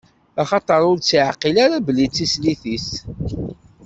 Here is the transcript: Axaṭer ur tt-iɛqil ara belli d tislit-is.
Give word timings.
Axaṭer 0.41 0.81
ur 0.89 0.97
tt-iɛqil 0.99 1.57
ara 1.65 1.85
belli 1.85 2.07
d 2.07 2.13
tislit-is. 2.15 2.89